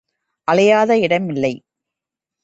அலையாத 0.47 0.91
இடம் 0.99 1.29
இல்லை. 1.29 1.53